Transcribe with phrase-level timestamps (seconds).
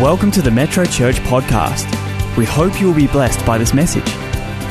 [0.00, 1.84] Welcome to the Metro Church podcast.
[2.36, 4.08] We hope you will be blessed by this message.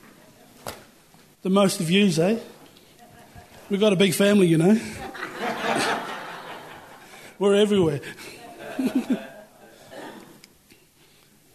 [1.41, 2.37] The most views, eh?
[3.71, 4.79] We've got a big family, you know.
[7.39, 8.01] We're everywhere.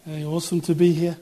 [0.05, 1.17] hey, awesome to be here.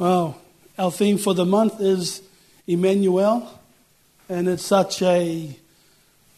[0.00, 0.40] Well,
[0.78, 2.22] our theme for the month is
[2.66, 3.60] Emmanuel,
[4.30, 5.54] and it's such a,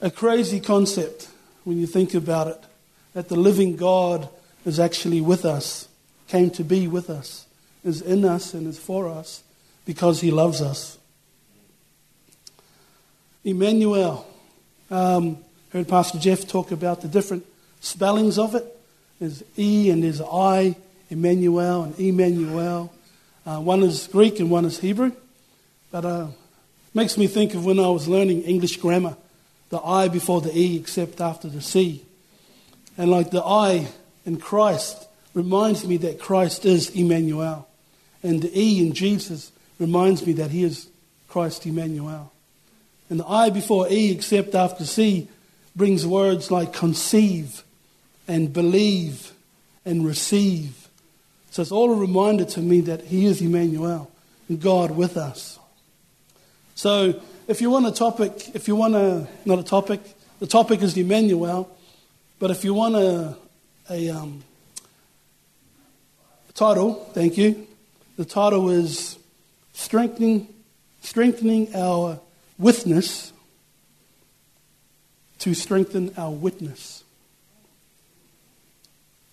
[0.01, 1.29] a crazy concept
[1.63, 2.59] when you think about it
[3.15, 4.29] that the living God
[4.67, 5.87] is actually with us,
[6.27, 7.47] came to be with us,
[7.85, 9.45] is in us, and is for us
[9.85, 10.99] because he loves us.
[13.45, 14.27] Emmanuel.
[14.91, 15.39] Um,
[15.73, 17.47] heard Pastor Jeff talk about the different
[17.79, 18.67] spellings of it.
[19.21, 20.75] There's E and there's I,
[21.11, 22.93] Immanuel and Emmanuel.
[23.45, 25.13] Uh, one is Greek and one is Hebrew.
[25.91, 26.29] But uh,
[26.95, 29.17] makes me think of when I was learning English grammar,
[29.71, 32.05] the I before the E except after the C.
[32.97, 33.89] And like the I
[34.25, 37.69] in Christ reminds me that Christ is Emmanuel.
[38.23, 40.89] And the E in Jesus reminds me that he is
[41.29, 42.33] Christ Emmanuel.
[43.11, 45.29] And the I before E except after C
[45.75, 47.65] brings words like conceive
[48.29, 49.33] and believe
[49.85, 50.82] and receive
[51.53, 54.11] so it's all a reminder to me that He is Emmanuel
[54.59, 55.59] God with us.
[56.75, 60.01] So if you want a topic, if you want a, not a topic,
[60.41, 61.69] the topic is Emmanuel,
[62.39, 63.37] but if you want a,
[63.91, 64.43] a, um,
[66.55, 67.67] title, thank you,
[68.17, 69.19] the title is
[69.75, 70.49] Strengthening,
[71.03, 72.19] strengthening Our
[72.57, 73.31] Witness
[75.41, 77.05] to Strengthen Our Witness.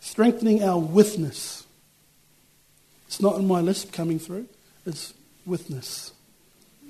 [0.02, 1.66] Strengthening our witness.
[3.10, 4.46] It's not in my list coming through,
[4.86, 6.12] it's witness,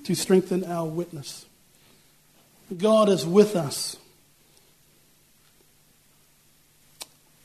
[0.03, 1.45] to strengthen our witness.
[2.78, 3.96] God is with us.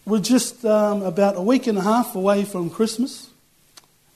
[0.04, 3.30] We're just um, about a week and a half away from Christmas.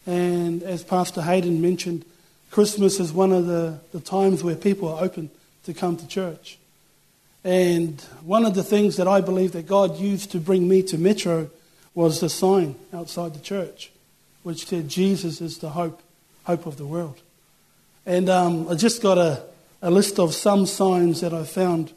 [0.09, 2.05] And as Pastor Hayden mentioned,
[2.51, 5.31] Christmas is one of the, the times where people are open
[5.67, 6.59] to come to church.
[7.45, 10.99] And one of the things that I believe that God used to bring me to
[10.99, 11.49] Metro
[11.95, 13.93] was the sign outside the church
[14.49, 16.01] which said Jesus is the hope,
[16.45, 17.21] hope of the world.
[18.07, 19.43] And um, I just got a,
[19.83, 21.93] a list of some signs that I found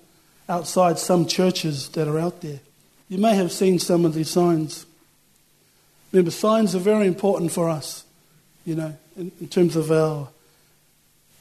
[0.49, 2.59] outside some churches that are out there.
[3.07, 4.85] You may have seen some of these signs.
[6.11, 8.03] Remember, signs are very important for us,
[8.65, 10.27] you know, in, in terms of our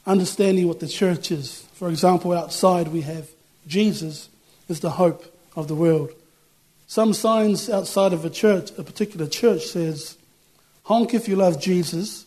[0.07, 1.67] understanding what the church is.
[1.73, 3.27] For example, outside we have
[3.67, 4.29] Jesus
[4.69, 5.25] is the hope
[5.57, 6.11] of the world.
[6.87, 10.15] Some signs outside of a church, a particular church, says
[10.83, 12.25] Honk if you love Jesus.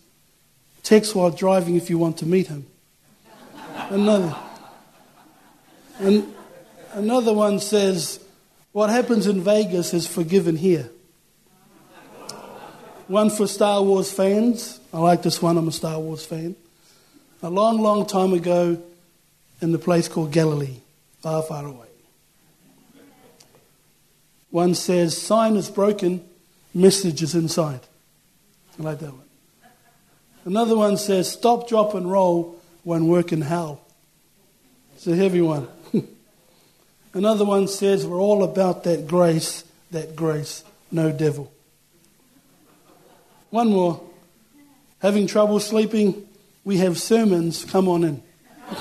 [0.82, 2.66] Text while driving if you want to meet him.
[3.91, 4.37] Another.
[5.98, 6.34] And
[6.92, 8.20] another one says,
[8.72, 10.91] What happens in Vegas is forgiven here.
[13.09, 14.81] One for Star Wars fans.
[14.92, 16.56] I like this one, I'm a Star Wars fan.
[17.42, 18.82] A long, long time ago
[19.60, 20.76] in the place called Galilee,
[21.21, 21.88] far, far away.
[24.50, 26.25] One says, Sign is broken,
[26.72, 27.81] message is inside.
[28.78, 29.20] I like that one.
[30.44, 33.80] Another one says, stop, drop, and roll when working hell.
[34.96, 35.68] It's a heavy one.
[37.14, 41.52] Another one says, we're all about that grace, that grace, no devil.
[43.50, 44.02] One more.
[45.00, 46.26] Having trouble sleeping,
[46.64, 48.22] we have sermons, come on in.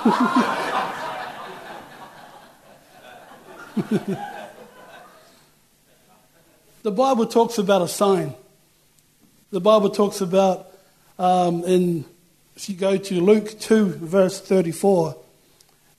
[6.84, 8.34] the Bible talks about a sign.
[9.54, 10.68] The Bible talks about
[11.20, 12.06] um, in,
[12.56, 15.16] if you go to Luke 2, verse 34,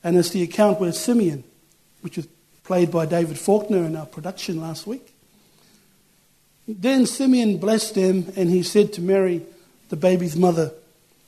[0.03, 1.45] and it's the account where Simeon,
[2.01, 2.27] which was
[2.65, 5.15] played by David Faulkner in our production last week.
[6.67, 9.43] Then Simeon blessed them, and he said to Mary,
[9.89, 10.73] the baby's mother,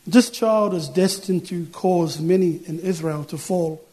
[0.05, 3.85] This child is destined to cause many in Israel to fall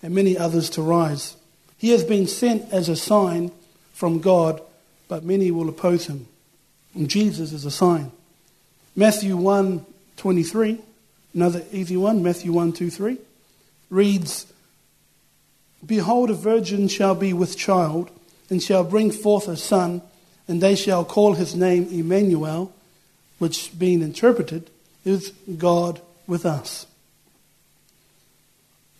[0.00, 1.34] and many others to rise.
[1.76, 3.50] He has been sent as a sign
[3.92, 4.62] from God,
[5.08, 6.28] but many will oppose him.
[6.94, 8.12] And Jesus is a sign.
[8.96, 10.78] Matthew 1 23,
[11.34, 13.18] another easy one, Matthew 1 2 3,
[13.88, 14.52] reads,
[15.84, 18.10] Behold, a virgin shall be with child,
[18.50, 20.02] and shall bring forth a son,
[20.46, 22.72] and they shall call his name Emmanuel,
[23.38, 24.68] which being interpreted
[25.04, 26.86] is God with us.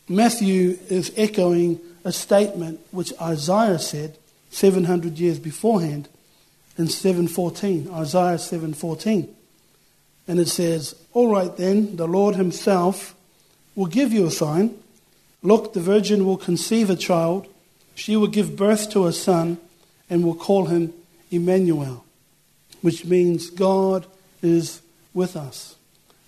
[0.08, 4.16] Matthew is echoing a statement which Isaiah said
[4.50, 6.08] 700 years beforehand
[6.76, 9.28] in 7:14, Isaiah 7:14.
[10.28, 13.14] And it says, All right then, the Lord Himself
[13.74, 14.76] will give you a sign.
[15.42, 17.46] Look, the virgin will conceive a child.
[17.94, 19.58] She will give birth to a son
[20.08, 20.92] and will call him
[21.30, 22.04] Emmanuel,
[22.82, 24.06] which means God
[24.42, 24.82] is
[25.14, 25.76] with us.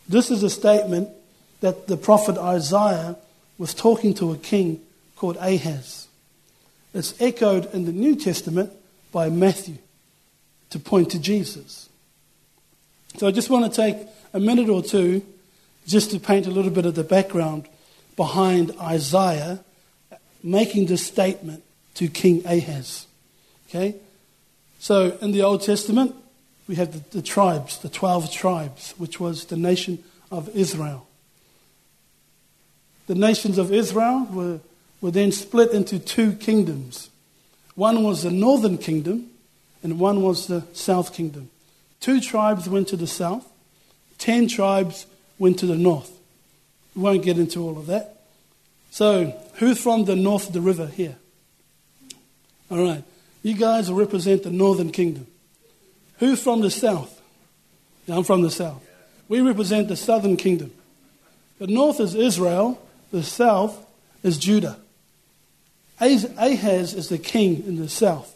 [0.08, 1.08] This is a statement
[1.60, 3.16] that the prophet Isaiah
[3.58, 4.80] was talking to a king
[5.16, 6.08] called Ahaz.
[6.94, 8.72] It's echoed in the New Testament
[9.12, 9.78] by Matthew
[10.72, 11.90] to point to Jesus.
[13.18, 13.96] So I just want to take
[14.32, 15.22] a minute or two
[15.86, 17.68] just to paint a little bit of the background
[18.16, 19.60] behind Isaiah
[20.42, 21.62] making this statement
[21.94, 23.06] to King Ahaz.
[23.68, 23.96] Okay?
[24.78, 26.14] So in the Old Testament,
[26.66, 31.06] we have the, the tribes, the 12 tribes, which was the nation of Israel.
[33.08, 34.60] The nations of Israel were,
[35.02, 37.10] were then split into two kingdoms.
[37.74, 39.31] One was the northern kingdom,
[39.82, 41.50] and one was the south kingdom.
[42.00, 43.46] Two tribes went to the south,
[44.18, 45.06] ten tribes
[45.38, 46.10] went to the north.
[46.94, 48.20] We won't get into all of that.
[48.90, 51.16] So, who's from the north of the river here?
[52.70, 53.04] All right.
[53.42, 55.26] You guys represent the northern kingdom.
[56.18, 57.20] Who's from the south?
[58.06, 58.86] Yeah, I'm from the south.
[59.28, 60.72] We represent the southern kingdom.
[61.58, 62.80] The north is Israel,
[63.10, 63.84] the south
[64.22, 64.78] is Judah.
[66.00, 68.31] Ahaz is the king in the south.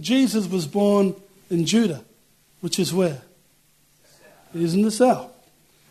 [0.00, 1.14] Jesus was born
[1.50, 2.04] in Judah,
[2.60, 3.22] which is where?
[4.54, 5.30] It is in the south.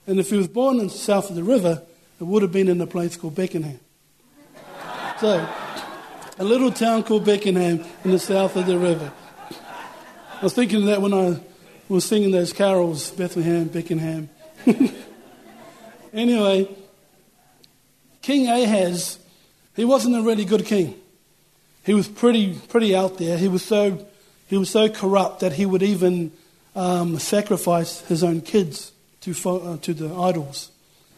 [0.07, 1.81] And if he was born in the south of the river,
[2.19, 3.79] it would have been in a place called Beckenham.
[5.19, 5.47] So,
[6.37, 9.11] a little town called Beckenham in the south of the river.
[9.51, 11.39] I was thinking of that when I
[11.87, 14.29] was singing those carols, Bethlehem, Beckenham.
[16.13, 16.75] anyway,
[18.21, 19.19] King Ahaz,
[19.75, 20.99] he wasn't a really good king.
[21.85, 23.37] He was pretty, pretty out there.
[23.37, 24.05] He was so,
[24.47, 26.31] he was so corrupt that he would even
[26.75, 28.91] um, sacrifice his own kids
[29.21, 30.71] to, uh, to the idols.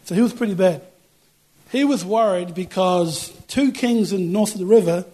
[0.04, 0.82] So he was pretty bad.
[1.70, 5.04] He was worried because two kings in north of the river,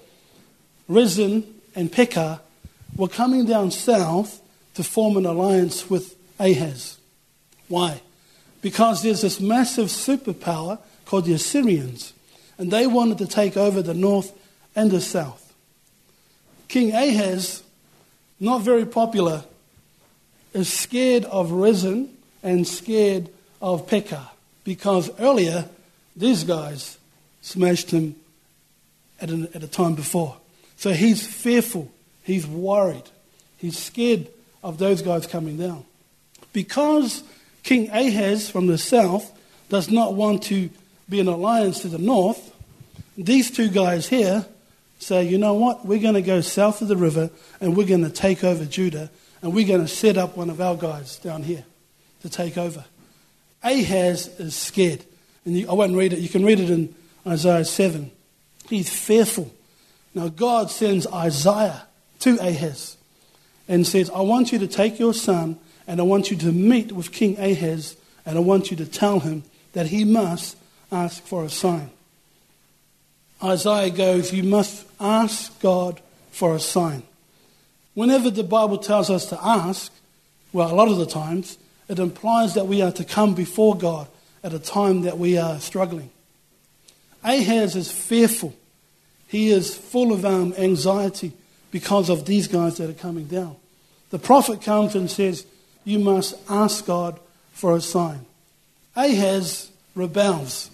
[0.88, 1.44] Rezin
[1.74, 2.40] and Pekah,
[2.96, 4.40] were coming down south
[4.74, 6.98] to form an alliance with Ahaz.
[7.68, 8.02] Why?
[8.60, 12.12] Because there's this massive superpower called the Assyrians,
[12.58, 14.32] and they wanted to take over the north
[14.76, 15.41] and the south.
[16.72, 17.62] King Ahaz,
[18.40, 19.44] not very popular,
[20.54, 22.08] is scared of Rezin
[22.42, 23.28] and scared
[23.60, 24.30] of Pekah
[24.64, 25.66] because earlier
[26.16, 26.96] these guys
[27.42, 28.16] smashed him
[29.20, 30.38] at, an, at a time before.
[30.78, 31.92] So he's fearful,
[32.22, 33.04] he's worried,
[33.58, 34.28] he's scared
[34.64, 35.84] of those guys coming down.
[36.54, 37.22] Because
[37.64, 39.30] King Ahaz from the south
[39.68, 40.70] does not want to
[41.06, 42.56] be an alliance to the north,
[43.18, 44.46] these two guys here
[45.02, 48.04] say, you know what, we're going to go south of the river and we're going
[48.04, 49.10] to take over Judah
[49.42, 51.64] and we're going to set up one of our guys down here
[52.22, 52.84] to take over.
[53.62, 55.04] Ahaz is scared.
[55.44, 56.20] And you, I won't read it.
[56.20, 56.94] You can read it in
[57.26, 58.10] Isaiah 7.
[58.68, 59.52] He's fearful.
[60.14, 61.86] Now, God sends Isaiah
[62.20, 62.96] to Ahaz
[63.68, 66.92] and says, I want you to take your son and I want you to meet
[66.92, 70.56] with King Ahaz and I want you to tell him that he must
[70.92, 71.90] ask for a sign.
[73.42, 76.00] Isaiah goes, You must ask God
[76.30, 77.02] for a sign.
[77.94, 79.92] Whenever the Bible tells us to ask,
[80.52, 81.58] well, a lot of the times,
[81.88, 84.08] it implies that we are to come before God
[84.42, 86.10] at a time that we are struggling.
[87.22, 88.54] Ahaz is fearful.
[89.28, 91.32] He is full of um, anxiety
[91.70, 93.56] because of these guys that are coming down.
[94.10, 95.46] The prophet comes and says,
[95.84, 97.18] You must ask God
[97.52, 98.26] for a sign.
[98.94, 100.70] Ahaz rebels.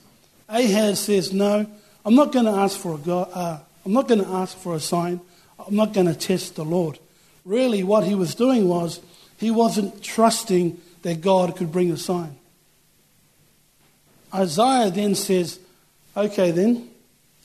[0.48, 1.66] Ahaz says, No,
[2.08, 4.74] I'm not going to ask for a God, uh, I'm not going to ask for
[4.74, 5.20] a sign.
[5.58, 6.98] I'm not going to test the Lord.
[7.44, 9.00] Really, what he was doing was
[9.36, 12.38] he wasn't trusting that God could bring a sign.
[14.34, 15.60] Isaiah then says,
[16.16, 16.88] okay, then,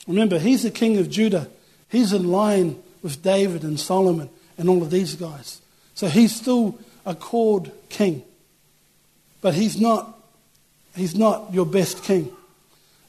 [0.08, 1.50] remember, he's the king of Judah.
[1.90, 5.60] He's in line with David and Solomon and all of these guys.
[5.94, 8.22] So he's still a called king.
[9.42, 10.18] But he's not,
[10.96, 12.32] he's not your best king.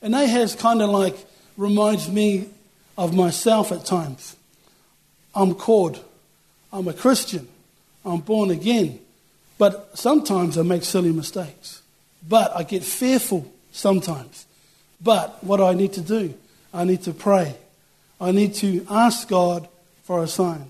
[0.01, 1.15] And Ahaz kind of like
[1.57, 2.49] reminds me
[2.97, 4.35] of myself at times.
[5.33, 6.03] I'm called.
[6.71, 7.47] I'm a Christian.
[8.05, 8.99] I'm born again.
[9.57, 11.81] But sometimes I make silly mistakes.
[12.27, 14.45] But I get fearful sometimes.
[15.01, 16.33] But what do I need to do?
[16.73, 17.55] I need to pray.
[18.19, 19.67] I need to ask God
[20.03, 20.69] for a sign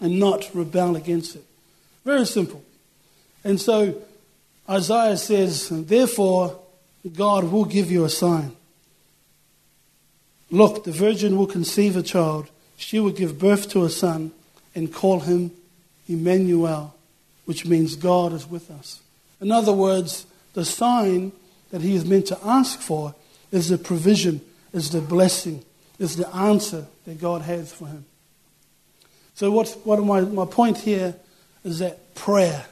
[0.00, 1.44] and not rebel against it.
[2.04, 2.62] Very simple.
[3.42, 4.02] And so
[4.68, 6.58] Isaiah says, Therefore,
[7.16, 8.56] God will give you a sign.
[10.50, 12.48] Look, the virgin will conceive a child.
[12.76, 14.32] She will give birth to a son
[14.74, 15.52] and call him
[16.08, 16.94] Emmanuel,
[17.44, 19.00] which means God is with us.
[19.40, 21.32] In other words, the sign
[21.70, 23.14] that he is meant to ask for
[23.50, 24.40] is the provision,
[24.72, 25.64] is the blessing,
[25.98, 28.04] is the answer that God has for him.
[29.34, 31.14] So, what's, what my, my point here
[31.64, 32.66] is that prayer.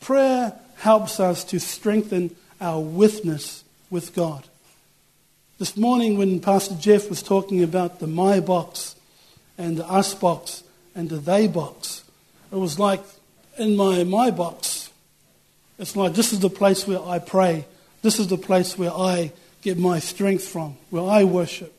[0.00, 4.44] Prayer helps us to strengthen our witness with God.
[5.58, 8.94] This morning, when Pastor Jeff was talking about the my box
[9.56, 10.62] and the us box
[10.94, 12.04] and the they box,
[12.52, 13.02] it was like
[13.58, 14.90] in my my box,
[15.78, 17.64] it's like this is the place where I pray.
[18.02, 19.32] This is the place where I
[19.62, 21.72] get my strength from, where I worship.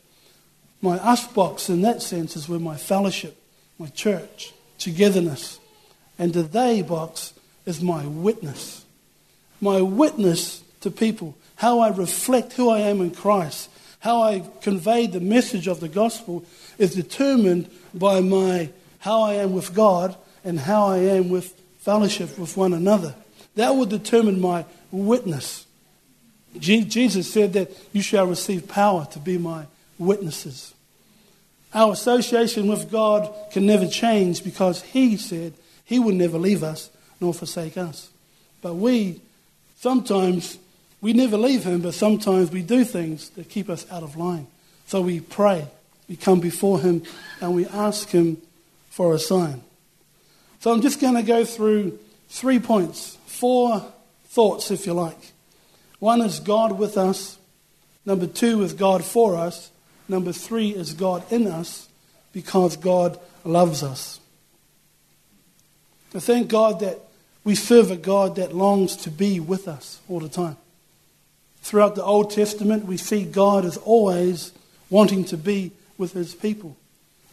[0.82, 3.38] My us box, in that sense, is where my fellowship
[3.78, 5.60] my church, togetherness.
[6.18, 7.34] And the they box
[7.66, 8.86] is my witness.
[9.62, 15.08] My witness to people, how I reflect who I am in Christ, how I convey
[15.08, 16.46] the message of the gospel
[16.78, 22.38] is determined by my how I am with God and how I am with fellowship
[22.38, 23.16] with one another.
[23.56, 25.66] That will determine my witness.
[26.60, 29.66] Jesus said that you shall receive power to be my
[29.98, 30.74] witnesses.
[31.74, 36.90] Our association with God can never change because He said He would never leave us
[37.20, 38.10] nor forsake us.
[38.62, 39.22] But we,
[39.78, 40.58] sometimes,
[41.02, 44.48] we never leave Him, but sometimes we do things that keep us out of line.
[44.88, 45.68] So we pray,
[46.08, 47.04] we come before Him,
[47.42, 48.42] and we ask Him
[48.90, 49.62] for a sign.
[50.60, 52.00] So I'm just going to go through
[52.30, 53.86] three points, four
[54.26, 55.34] thoughts, if you like.
[56.00, 57.38] One is God with us.
[58.06, 59.72] Number two is God for us.
[60.08, 61.90] Number three is God in us
[62.34, 64.20] because God loves us.
[66.16, 67.00] I thank God that
[67.44, 70.58] we serve a God that longs to be with us all the time.
[71.68, 74.54] Throughout the Old Testament, we see God as always
[74.90, 76.78] wanting to be with his people.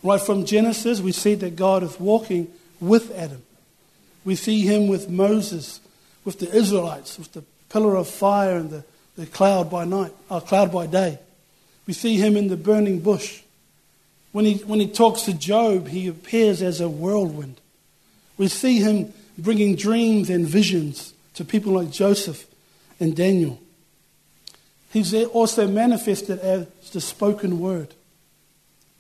[0.03, 2.51] Right from Genesis, we see that God is walking
[2.81, 3.45] with Adam.
[4.25, 5.79] We see him with Moses,
[6.25, 8.85] with the Israelites, with the pillar of fire and the,
[9.17, 11.21] the cloud by night, or uh, cloud by day.
[11.87, 13.43] We see him in the burning bush.
[14.33, 17.61] When he, when he talks to Job, he appears as a whirlwind.
[18.37, 22.47] We see him bringing dreams and visions to people like Joseph
[22.99, 23.61] and Daniel.
[24.95, 27.95] He's also manifested as the spoken word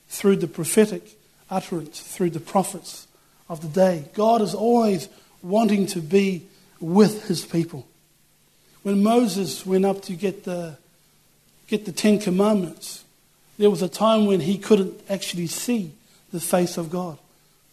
[0.09, 1.17] through the prophetic
[1.49, 3.07] utterance, through the prophets
[3.49, 4.07] of the day.
[4.13, 5.09] God is always
[5.41, 6.47] wanting to be
[6.81, 7.87] with his people.
[8.83, 10.79] When Moses went up to get the
[11.69, 13.05] get the Ten Commandments,
[13.57, 15.93] there was a time when he couldn't actually see
[16.33, 17.19] the face of God.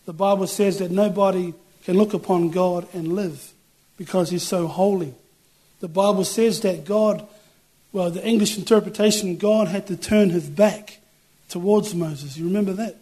[0.05, 3.51] The Bible says that nobody can look upon God and live
[3.97, 5.15] because he's so holy.
[5.79, 7.27] The Bible says that God,
[7.93, 10.99] well, the English interpretation, God had to turn his back
[11.49, 12.37] towards Moses.
[12.37, 12.97] You remember that?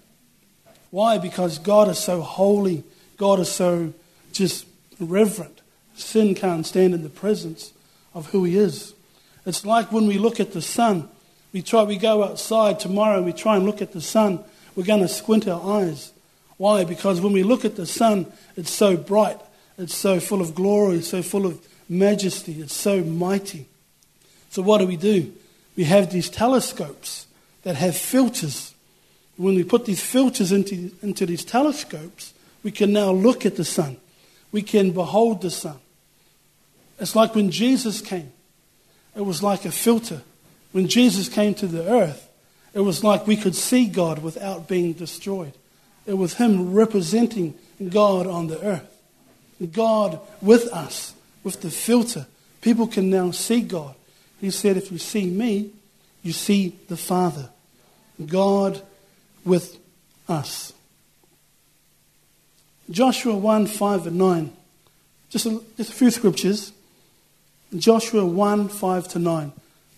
[0.89, 1.19] Why?
[1.19, 2.83] Because God is so holy.
[3.17, 3.93] God is so
[4.31, 4.65] just
[4.99, 5.61] reverent.
[5.95, 7.73] Sin can't stand in the presence
[8.13, 8.93] of who he is.
[9.45, 11.09] It's like when we look at the sun.
[11.53, 14.43] We try, we go outside tomorrow and we try and look at the sun.
[14.75, 16.11] We're going to squint our eyes.
[16.57, 16.83] Why?
[16.83, 19.39] Because when we look at the sun, it's so bright.
[19.77, 20.97] It's so full of glory.
[20.97, 22.61] It's so full of majesty.
[22.61, 23.67] It's so mighty.
[24.49, 25.33] So what do we do?
[25.75, 27.27] We have these telescopes
[27.63, 28.73] that have filters.
[29.37, 33.63] When we put these filters into, into these telescopes, we can now look at the
[33.63, 33.97] sun.
[34.51, 35.77] We can behold the sun.
[36.99, 38.31] It's like when Jesus came.
[39.15, 40.21] It was like a filter.
[40.71, 42.29] When Jesus came to the earth,
[42.73, 45.53] it was like we could see God without being destroyed.
[46.05, 47.55] It was Him representing
[47.89, 49.01] God on the earth.
[49.71, 51.13] God with us,
[51.43, 52.27] with the filter.
[52.61, 53.95] People can now see God.
[54.39, 55.71] He said, If you see me,
[56.23, 57.49] you see the Father.
[58.25, 58.81] God
[59.45, 59.77] with
[60.27, 60.73] us.
[62.89, 64.51] Joshua 1 5 and 9.
[65.29, 66.73] Just a, just a few scriptures.
[67.75, 69.51] Joshua 1 5 to 9.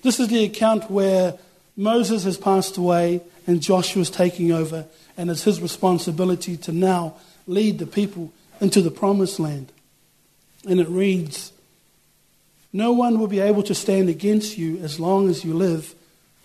[0.03, 1.35] This is the account where
[1.77, 4.85] Moses has passed away and Joshua is taking over,
[5.17, 7.15] and it's his responsibility to now
[7.47, 9.71] lead the people into the promised land.
[10.67, 11.51] And it reads
[12.73, 15.93] No one will be able to stand against you as long as you live.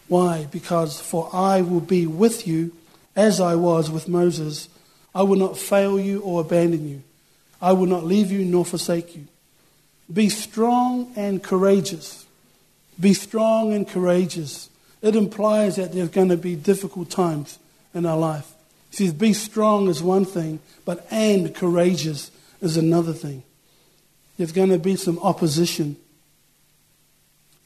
[0.09, 0.47] Why?
[0.51, 2.73] Because for I will be with you
[3.15, 4.69] as I was with Moses.
[5.15, 7.03] I will not fail you or abandon you.
[7.61, 9.27] I will not leave you nor forsake you.
[10.13, 12.27] Be strong and courageous.
[12.99, 14.71] Be strong and courageous.
[15.03, 17.59] It implies that there's going to be difficult times
[17.95, 18.53] in our life.
[18.93, 22.31] It says, be strong is one thing, but and courageous
[22.61, 23.43] is another thing.
[24.37, 25.97] There's going to be some opposition.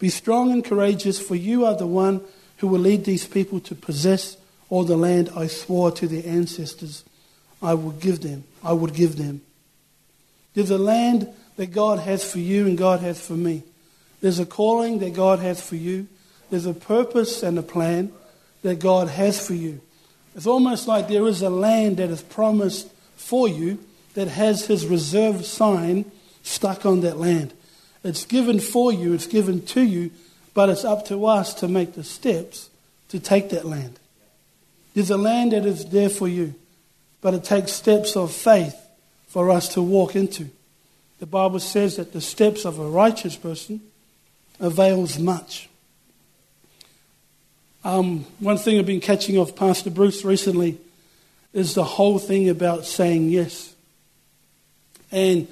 [0.00, 2.22] Be strong and courageous, for you are the one
[2.56, 4.36] who will lead these people to possess
[4.68, 7.04] all the land I swore to their ancestors
[7.62, 8.44] I will give them.
[8.64, 9.42] I would give them.
[10.54, 13.62] There's a land that God has for you and God has for me.
[14.20, 16.08] There's a calling that God has for you.
[16.50, 18.12] There's a purpose and a plan
[18.62, 19.80] that God has for you.
[20.34, 23.78] It's almost like there is a land that is promised for you
[24.14, 26.10] that has his reserved sign
[26.42, 27.52] stuck on that land.
[28.02, 30.10] It's given for you, it's given to you,
[30.54, 32.70] but it's up to us to make the steps
[33.08, 33.98] to take that land.
[34.94, 36.54] There's a land that is there for you,
[37.20, 38.76] but it takes steps of faith
[39.28, 40.48] for us to walk into.
[41.18, 43.80] The Bible says that the steps of a righteous person
[44.58, 45.68] avails much.
[47.84, 50.78] Um, one thing I've been catching off Pastor Bruce recently
[51.52, 53.74] is the whole thing about saying yes.
[55.10, 55.48] And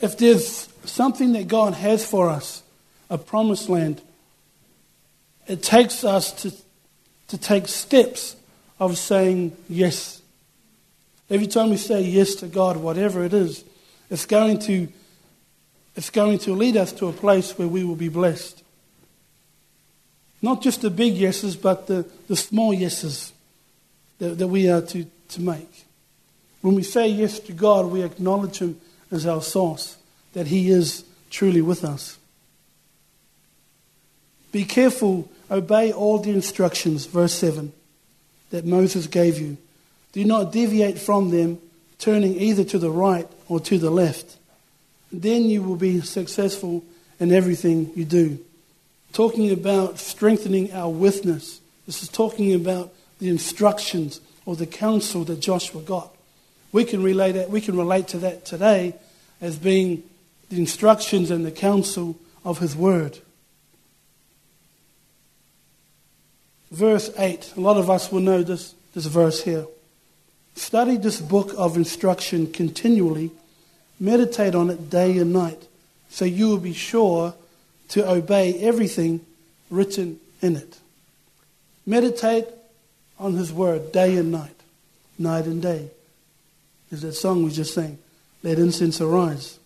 [0.00, 2.62] if there's something that God has for us,
[3.08, 4.00] a promised land,
[5.46, 6.52] it takes us to,
[7.28, 8.36] to take steps
[8.78, 10.22] of saying yes.
[11.28, 13.64] Every time we say yes to God, whatever it is,
[14.10, 14.88] it's going to,
[15.96, 18.62] it's going to lead us to a place where we will be blessed.
[20.42, 23.32] Not just the big yeses, but the, the small yeses
[24.18, 25.84] that, that we are to, to make.
[26.62, 29.96] When we say yes to God, we acknowledge Him as our source,
[30.32, 32.18] that He is truly with us.
[34.52, 37.72] Be careful, obey all the instructions, verse 7,
[38.50, 39.56] that Moses gave you.
[40.12, 41.58] Do not deviate from them,
[41.98, 44.36] turning either to the right or to the left.
[45.12, 46.84] Then you will be successful
[47.20, 48.38] in everything you do.
[49.12, 51.60] Talking about strengthening our witness.
[51.86, 56.14] This is talking about the instructions or the counsel that Joshua got.
[56.72, 58.94] We can relate that, we can relate to that today
[59.40, 60.02] as being
[60.50, 63.18] the instructions and the counsel of his word.
[66.70, 67.54] Verse 8.
[67.56, 69.66] A lot of us will know this, this verse here.
[70.54, 73.30] Study this book of instruction continually,
[73.98, 75.68] meditate on it day and night,
[76.10, 77.34] so you will be sure
[77.88, 79.24] to obey everything
[79.70, 80.78] written in it.
[81.86, 82.46] Meditate
[83.18, 84.56] on His Word day and night,
[85.18, 85.90] night and day.
[86.90, 87.98] Is that song we just sang?
[88.42, 89.59] Let incense arise.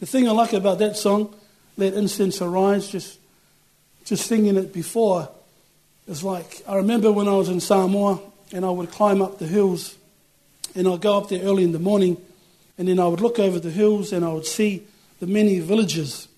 [0.00, 1.34] The thing I like about that song,
[1.76, 3.18] Let Incense Arise, just,
[4.06, 5.28] just singing it before,
[6.08, 8.18] is like I remember when I was in Samoa
[8.52, 9.96] and I would climb up the hills
[10.74, 12.16] and I'd go up there early in the morning
[12.78, 14.86] and then I would look over the hills and I would see
[15.20, 16.28] the many villages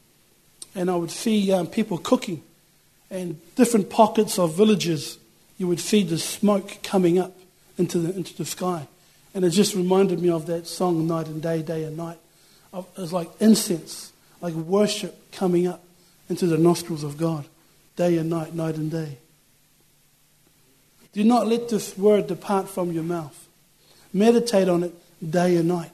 [0.74, 2.42] and I would see um, people cooking
[3.10, 5.18] and different pockets of villages.
[5.56, 7.32] You would see the smoke coming up
[7.78, 8.88] into the, into the sky.
[9.34, 12.18] And it just reminded me of that song, Night and Day, Day and Night.
[12.74, 15.82] It was like incense, like worship coming up
[16.28, 17.44] into the nostrils of God,
[17.96, 19.18] day and night, night and day.
[21.12, 23.46] Do not let this word depart from your mouth.
[24.12, 24.94] Meditate on it
[25.30, 25.92] day and night.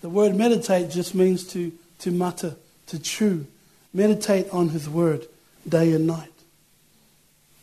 [0.00, 3.46] The word meditate just means to, to mutter, to chew.
[3.94, 5.26] Meditate on his word
[5.68, 6.32] day and night.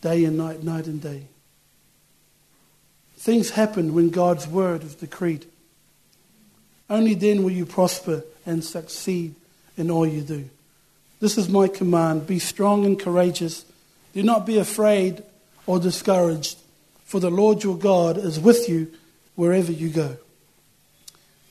[0.01, 1.23] Day and night, night and day.
[3.17, 5.45] Things happen when God's word is decreed.
[6.93, 9.33] Only then will you prosper and succeed
[9.77, 10.47] in all you do.
[11.19, 13.65] This is my command be strong and courageous.
[14.13, 15.23] Do not be afraid
[15.65, 16.59] or discouraged,
[17.03, 18.91] for the Lord your God is with you
[19.33, 20.17] wherever you go.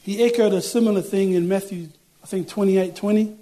[0.05, 1.89] He echoed a similar thing in Matthew,
[2.23, 3.37] I think 28 20,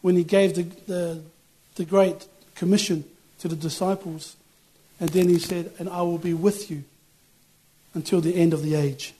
[0.00, 1.22] when he gave the, the,
[1.74, 3.04] the Great Commission
[3.40, 4.34] to the disciples.
[4.98, 6.84] And then he said, And I will be with you
[7.92, 9.12] until the end of the age.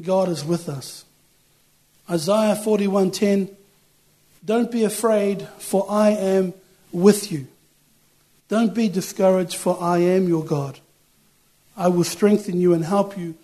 [0.00, 1.04] God is with us.
[2.10, 3.48] Isaiah 41:10
[4.44, 6.54] Don't be afraid for I am
[6.90, 7.46] with you.
[8.48, 10.80] Don't be discouraged for I am your God.
[11.76, 13.36] I will strengthen you and help you.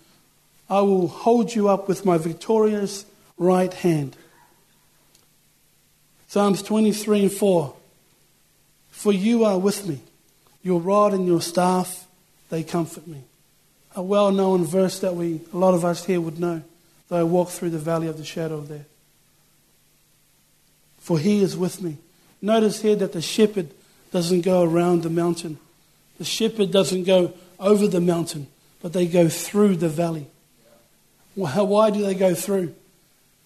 [0.69, 3.07] I will hold you up with my victorious
[3.39, 4.17] right hand.
[6.27, 7.75] Psalms 23 and 4.
[8.91, 10.01] For you are with me.
[10.65, 12.09] Your rod and your staff,
[12.51, 13.23] they comfort me.
[13.95, 16.63] A well known verse that we, a lot of us here would know
[17.09, 18.87] though I walk through the valley of the shadow of death.
[20.99, 21.99] For he is with me.
[22.43, 23.71] Notice here that the shepherd
[24.13, 25.59] doesn't go around the mountain.
[26.19, 28.49] The shepherd doesn't go over the mountain,
[28.83, 30.27] but they go through the valley.
[31.35, 32.75] Why do they go through?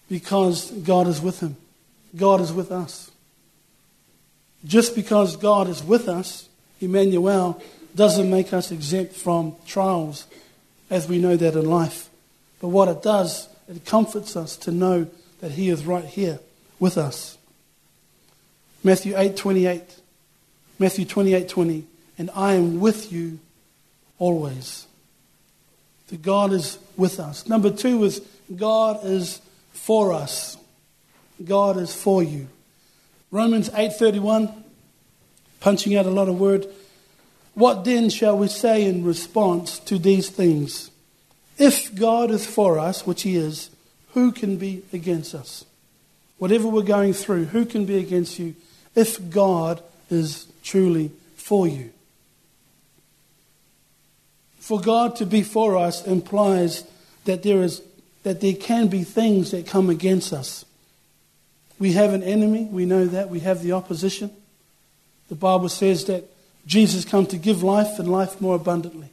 [0.09, 1.57] Because God is with him.
[2.15, 3.11] God is with us.
[4.65, 6.47] Just because God is with us,
[6.79, 7.61] Emmanuel,
[7.95, 10.27] doesn't make us exempt from trials,
[10.89, 12.09] as we know that in life.
[12.61, 15.07] But what it does it comforts us to know
[15.39, 16.39] that He is right here
[16.79, 17.37] with us.
[18.83, 19.81] Matthew 8 28.
[20.79, 21.85] Matthew 28 20.
[22.17, 23.39] And I am with you
[24.19, 24.85] always.
[26.09, 27.47] That God is with us.
[27.47, 28.21] Number two is
[28.55, 30.57] God is for us.
[31.43, 32.47] God is for you.
[33.31, 34.51] Romans 8:31
[35.61, 36.67] punching out a lot of word.
[37.53, 40.90] What then shall we say in response to these things?
[41.61, 43.69] If God is for us, which he is,
[44.15, 45.63] who can be against us?
[46.39, 48.55] Whatever we're going through, who can be against you
[48.95, 51.91] if God is truly for you?
[54.57, 56.83] For God to be for us implies
[57.25, 57.83] that there, is,
[58.23, 60.65] that there can be things that come against us.
[61.77, 63.29] We have an enemy, we know that.
[63.29, 64.31] We have the opposition.
[65.29, 66.23] The Bible says that
[66.65, 69.10] Jesus came to give life and life more abundantly.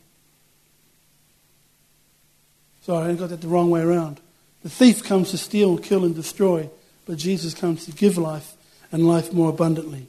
[2.88, 4.18] Sorry, I got that the wrong way around.
[4.62, 6.70] The thief comes to steal, kill, and destroy,
[7.05, 8.55] but Jesus comes to give life
[8.90, 10.07] and life more abundantly.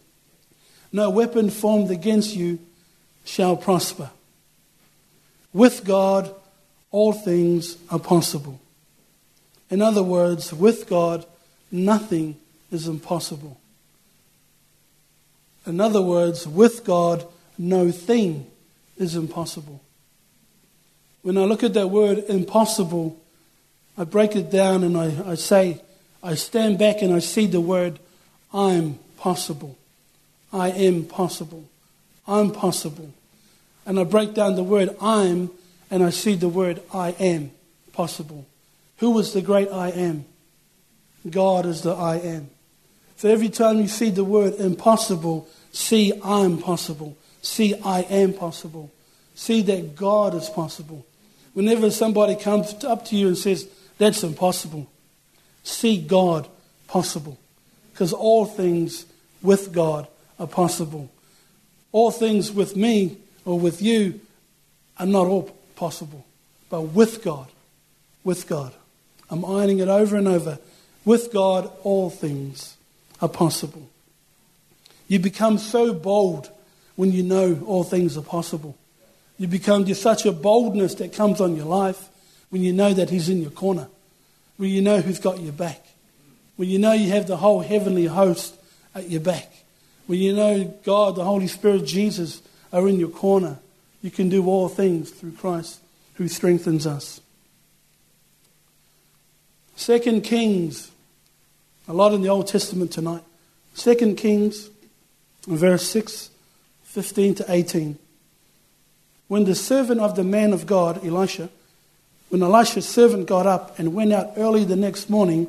[0.94, 2.58] No weapon formed against you
[3.26, 4.12] shall prosper.
[5.52, 6.34] With God,
[6.90, 8.62] all things are possible.
[9.70, 11.26] In other words, with God,
[11.74, 12.38] nothing
[12.72, 13.60] is impossible.
[15.66, 18.48] In other words, with God, no thing
[18.96, 19.82] is impossible.
[21.22, 23.18] When I look at that word impossible,
[23.98, 25.82] I break it down and I, I say,
[26.24, 28.00] I stand back and I see the word
[28.54, 29.78] I'm possible.
[30.52, 31.66] I am possible.
[32.28, 33.12] I'm possible.
[33.86, 35.52] And I break down the word I'm
[35.92, 37.52] and I see the word I am
[37.92, 38.46] possible.
[38.98, 40.26] Who was the great I am?
[41.30, 42.50] God is the I am.
[43.18, 47.18] So every time you see the word impossible, see I'm possible.
[47.42, 48.92] See I am possible.
[49.36, 51.06] See that God is possible.
[51.54, 54.88] Whenever somebody comes up to you and says, that's impossible,
[55.64, 56.48] see God
[56.88, 57.38] possible.
[57.92, 59.06] Because all things
[59.42, 60.08] with God
[60.40, 61.12] are possible.
[61.92, 64.22] All things with me or with you
[64.98, 66.26] are not all possible.
[66.70, 67.48] But with God,
[68.24, 68.74] with God.
[69.30, 70.60] I'm ironing it over and over.
[71.06, 72.78] With God, all things
[73.22, 73.90] are possible.
[75.08, 76.50] You become so bold
[76.96, 78.78] when you know all things are possible.
[79.40, 82.10] You become just such a boldness that comes on your life
[82.50, 83.88] when you know that He's in your corner,
[84.58, 85.84] when you know who's got your back,
[86.58, 88.54] when you know you have the whole heavenly host
[88.94, 89.52] at your back,
[90.08, 92.42] when you know God, the Holy Spirit, Jesus
[92.74, 93.60] are in your corner.
[94.02, 95.80] You can do all things through Christ
[96.16, 97.22] who strengthens us.
[99.78, 100.92] Second Kings,
[101.88, 103.24] a lot in the Old Testament tonight.
[103.74, 104.70] Second Kings,
[105.48, 106.30] verse 6,
[106.84, 107.98] 15 to 18.
[109.30, 111.50] When the servant of the man of God, Elisha,
[112.30, 115.48] when Elisha's servant got up and went out early the next morning,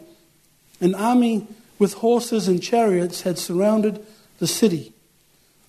[0.80, 1.46] an army
[1.78, 4.06] with horses and chariots had surrounded
[4.38, 4.92] the city.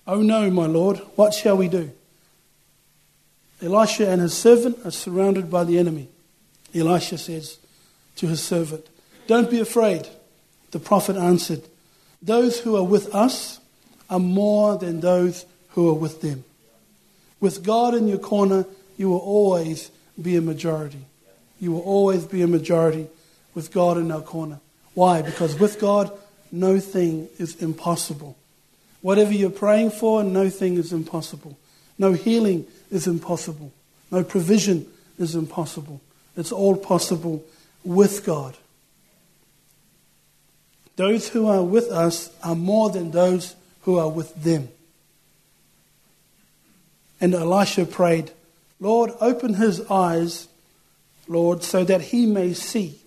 [0.06, 1.90] Oh no, my Lord, what shall we do?
[3.62, 6.08] Elisha and his servant are surrounded by the enemy.
[6.74, 7.56] Elisha says
[8.16, 8.86] to his servant,
[9.26, 10.06] Don't be afraid.
[10.72, 11.62] The prophet answered,
[12.20, 13.58] Those who are with us
[14.10, 16.44] are more than those who are with them.
[17.42, 21.04] With God in your corner, you will always be a majority.
[21.60, 23.08] You will always be a majority
[23.52, 24.60] with God in our corner.
[24.94, 25.22] Why?
[25.22, 26.12] Because with God,
[26.52, 28.36] no thing is impossible.
[29.00, 31.58] Whatever you're praying for, no thing is impossible.
[31.98, 33.72] No healing is impossible.
[34.12, 34.86] No provision
[35.18, 36.00] is impossible.
[36.36, 37.44] It's all possible
[37.82, 38.56] with God.
[40.94, 44.68] Those who are with us are more than those who are with them.
[47.22, 48.32] And Elisha prayed,
[48.80, 50.48] Lord, open his eyes,
[51.28, 52.98] Lord, so that he may see.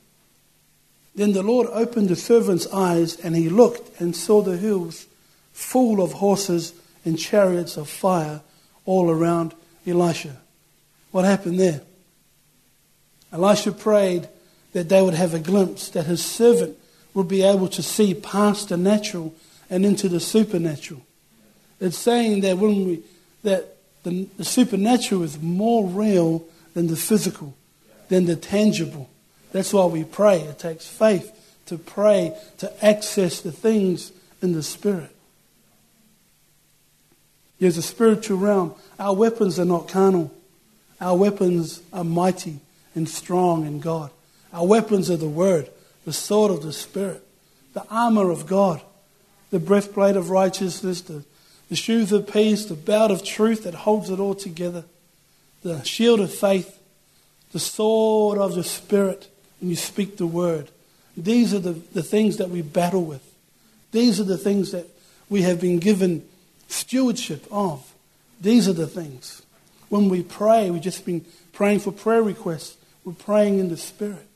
[1.13, 5.05] Then the Lord opened the servant's eyes, and he looked and saw the hills
[5.51, 6.73] full of horses
[7.03, 8.41] and chariots of fire
[8.85, 9.53] all around
[9.85, 10.37] Elisha.
[11.11, 11.81] What happened there?
[13.33, 14.29] Elisha prayed
[14.71, 16.77] that they would have a glimpse, that his servant
[17.13, 19.33] would be able to see past the natural
[19.69, 21.01] and into the supernatural.
[21.81, 23.03] It's saying that when we
[23.43, 23.74] that
[24.05, 27.55] the, the supernatural is more real than the physical,
[28.07, 29.09] than the tangible.
[29.51, 30.41] That's why we pray.
[30.41, 31.31] It takes faith
[31.65, 35.09] to pray, to access the things in the spirit.
[37.59, 38.75] There's a spiritual realm.
[38.99, 40.31] Our weapons are not carnal.
[41.01, 42.59] Our weapons are mighty
[42.93, 44.11] and strong in God.
[44.53, 45.69] Our weapons are the Word,
[46.05, 47.25] the sword of the Spirit,
[47.73, 48.81] the armor of God,
[49.49, 51.23] the breastplate of righteousness, the,
[51.69, 54.83] the shoes of peace, the belt of truth that holds it all together,
[55.63, 56.79] the shield of faith,
[57.51, 59.29] the sword of the Spirit,
[59.61, 60.69] and you speak the Word.
[61.17, 63.23] These are the, the things that we battle with.
[63.91, 64.87] These are the things that
[65.29, 66.27] we have been given
[66.67, 67.93] stewardship of.
[68.41, 69.41] These are the things.
[69.89, 72.77] When we pray, we've just been praying for prayer requests.
[73.03, 74.27] We're praying in the Spirit.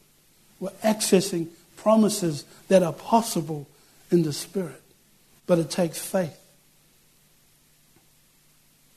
[0.60, 3.68] We're accessing promises that are possible
[4.12, 4.82] in the Spirit.
[5.48, 6.38] But it takes faith.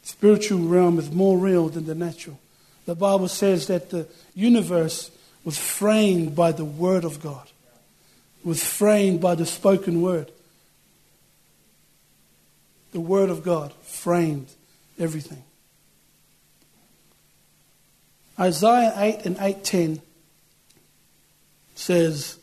[0.02, 2.38] Spiritual realm is more real than the natural.
[2.86, 5.10] The Bible says that the universe
[5.44, 7.48] was framed by the Word of God,
[8.44, 10.30] was framed by the spoken Word.
[12.90, 14.48] The Word of God framed
[14.98, 15.44] everything.
[18.38, 20.02] Isaiah 8 and 8:10
[21.74, 22.36] says,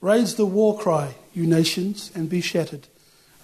[0.00, 2.88] "Raise the war cry, you nations, and be shattered.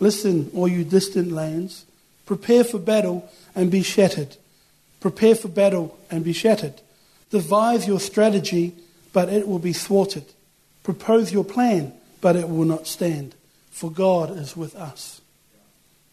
[0.00, 1.84] Listen, all you distant lands,
[2.28, 4.36] prepare for battle and be shattered.
[5.00, 6.74] Prepare for battle and be shattered.
[7.30, 8.74] Devise your strategy,
[9.14, 10.26] but it will be thwarted.
[10.82, 13.34] Propose your plan, but it will not stand,
[13.70, 15.22] for God is with us."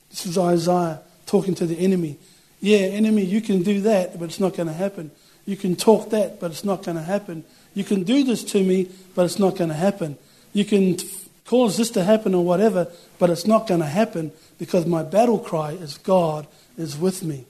[0.10, 2.15] This is Isaiah talking to the enemy.
[2.62, 5.12] Yeah, enemy, you can do that, but it's not going to happen.
[5.45, 7.43] You can talk that, but it's not going to happen.
[7.73, 10.17] You can do this to me, but it's not going to happen.
[10.54, 10.97] You can
[11.45, 12.88] cause this to happen or whatever,
[13.19, 17.45] but it's not going to happen because my battle cry is God is with me.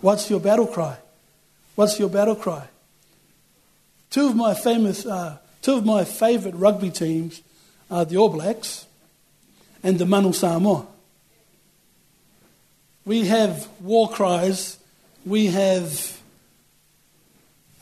[0.00, 0.98] What's your battle cry?
[1.74, 2.68] What's your battle cry?
[4.10, 7.42] Two of my famous, uh, two of my favourite rugby teams
[7.90, 8.86] are the All Blacks
[9.82, 10.86] and the Manu Samoa.
[13.04, 14.78] We have war cries.
[15.24, 16.20] We have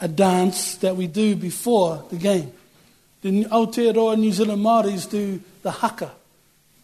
[0.00, 2.52] a dance that we do before the game.
[3.24, 6.12] The Aotearoa New Zealand Māoris do the haka.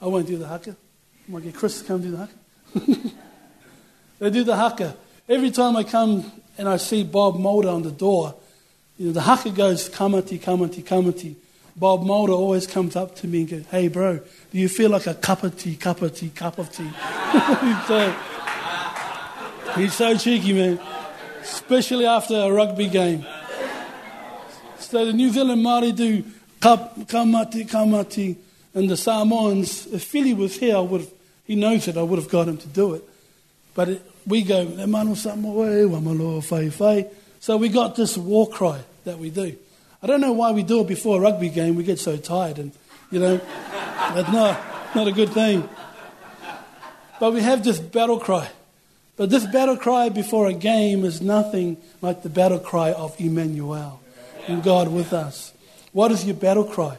[0.00, 0.70] I won't do the haka.
[0.70, 3.10] I might get Chris to come do the haka.
[4.20, 4.96] they do the haka.
[5.28, 8.34] Every time I come and I see Bob Mulder on the door,
[8.96, 11.36] you know, the haka goes ka mate, kamati, ka mate.
[11.76, 14.18] Bob Mulder always comes up to me and goes, hey bro,
[14.50, 16.90] do you feel like a cup of tea, cup of tea, cup of tea?
[17.86, 18.16] so,
[19.76, 20.80] he's so cheeky, man
[21.42, 23.26] especially after a rugby game.
[24.90, 26.24] So the New Zealand Māori do
[26.58, 26.90] ka
[27.24, 28.36] mate, kamati,
[28.74, 31.10] and the Samoans, if Philly was here, I would have,
[31.44, 33.04] he knows it, I would have got him to do it.
[33.72, 37.06] But it, we go, manu Samoa, wamalo, fai, fai.
[37.38, 39.56] So we got this war cry that we do.
[40.02, 41.76] I don't know why we do it before a rugby game.
[41.76, 42.72] We get so tired, and
[43.12, 43.36] you know,
[43.68, 44.60] that's not,
[44.96, 45.68] not a good thing.
[47.20, 48.50] But we have this battle cry.
[49.16, 53.99] But this battle cry before a game is nothing like the battle cry of Emmanuel
[54.46, 55.52] and God with us.
[55.92, 56.98] What is your battle cry?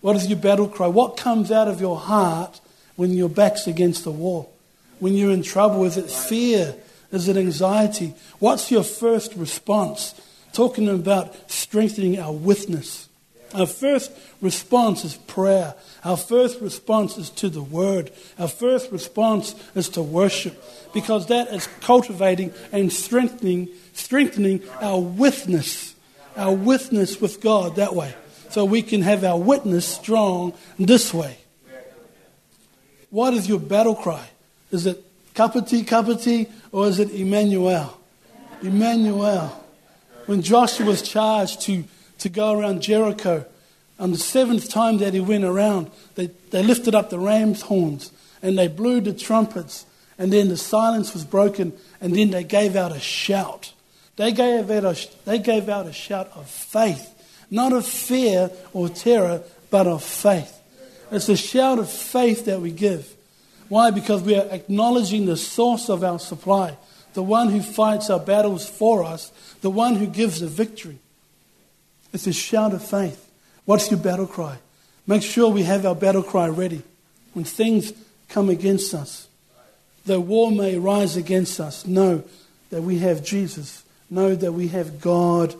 [0.00, 0.86] What is your battle cry?
[0.86, 2.60] What comes out of your heart
[2.96, 4.52] when your back's against the wall?
[4.98, 5.84] When you're in trouble?
[5.84, 6.74] Is it fear?
[7.10, 8.14] Is it anxiety?
[8.38, 10.20] What's your first response?
[10.52, 13.08] Talking about strengthening our witness.
[13.54, 15.74] Our first response is prayer.
[16.04, 18.10] Our first response is to the word.
[18.38, 20.60] Our first response is to worship
[20.92, 25.93] because that is cultivating and strengthening strengthening our witness,
[26.36, 28.14] our witness with God that way.
[28.50, 31.38] So we can have our witness strong this way.
[33.10, 34.28] What is your battle cry?
[34.70, 37.98] Is it kapati kapati or is it Emmanuel?
[38.62, 39.64] Emmanuel.
[40.26, 41.84] When Joshua was charged to
[42.24, 43.44] to go around Jericho.
[43.98, 48.12] On the seventh time that he went around, they, they lifted up the ram's horns
[48.42, 49.84] and they blew the trumpets,
[50.18, 53.73] and then the silence was broken, and then they gave out a shout.
[54.16, 57.10] They gave out a, they gave out a shout of faith,
[57.50, 60.60] not of fear or terror, but of faith.
[61.10, 63.12] It's a shout of faith that we give.
[63.68, 63.90] Why?
[63.90, 66.76] Because we are acknowledging the source of our supply,
[67.14, 70.98] the one who fights our battles for us, the one who gives the victory.
[72.12, 73.20] It's a shout of faith.
[73.64, 74.58] What's your battle cry?
[75.06, 76.82] Make sure we have our battle cry ready
[77.32, 77.92] when things
[78.28, 79.28] come against us.
[80.06, 82.24] Though war may rise against us, know
[82.70, 83.83] that we have Jesus.
[84.10, 85.54] Know that we have God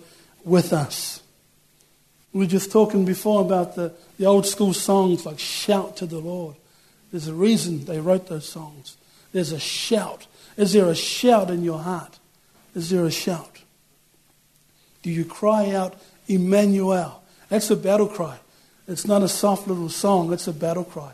[0.45, 1.23] with us.
[2.33, 6.19] We were just talking before about the, the old school songs like Shout to the
[6.19, 6.57] Lord.
[7.11, 8.97] There's a reason they wrote those songs.
[9.33, 10.27] There's a shout.
[10.57, 12.19] Is there a shout in your heart?
[12.75, 13.63] Is there a shout?
[15.03, 15.95] Do you cry out
[16.29, 17.23] Emmanuel.
[17.49, 18.39] That's a battle cry.
[18.89, 21.13] It's not a soft little song, it's a battle cry.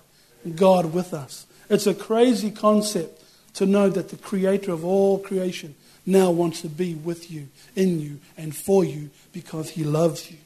[0.55, 1.47] God with us.
[1.69, 3.23] It's a crazy concept
[3.55, 5.75] to know that the creator of all creation
[6.07, 10.39] now wants to be with you, in you, and for you because he loves you.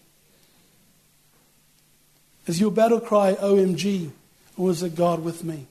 [2.46, 4.10] Is your battle cry OMG
[4.56, 5.66] or is it God with me?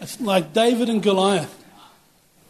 [0.00, 1.54] It's like David and Goliath.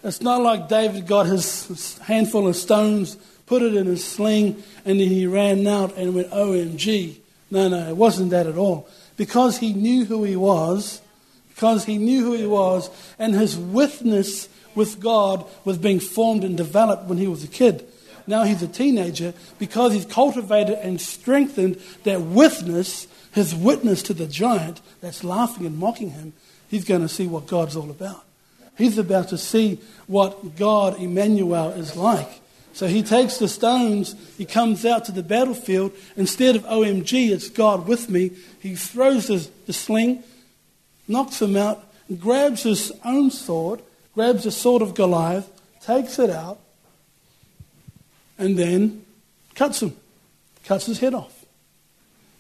[0.03, 3.17] It's not like David got his handful of stones
[3.49, 7.17] put it in a sling, and then he ran out and went, OMG.
[7.51, 8.89] No, no, it wasn't that at all.
[9.17, 11.01] Because he knew who he was,
[11.49, 14.49] because he knew who he was, and his witness
[14.79, 17.87] with God was being formed and developed when he was a kid.
[18.27, 24.27] Now he's a teenager, because he's cultivated and strengthened that witness, his witness to the
[24.27, 26.33] giant that's laughing and mocking him,
[26.71, 28.25] he's going to see what God's all about.
[28.77, 32.41] He's about to see what God, Emmanuel, is like.
[32.73, 35.93] So he takes the stones, he comes out to the battlefield.
[36.17, 40.23] Instead of OMG, it's God with me, he throws the, sling,
[41.09, 41.85] knocks him out,
[42.19, 43.83] grabs his own sword,
[44.19, 45.49] grabs the sword of Goliath,
[45.81, 46.59] takes it out,
[48.37, 49.05] and then
[49.55, 49.95] cuts him,
[50.65, 51.45] cuts his head off.